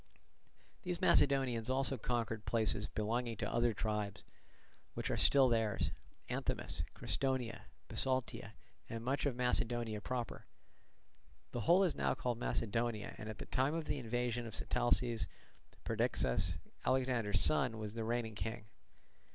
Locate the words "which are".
4.95-5.15